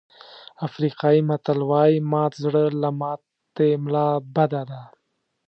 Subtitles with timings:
[0.67, 4.81] افریقایي متل وایي مات زړه له ماتې ملا بده ده.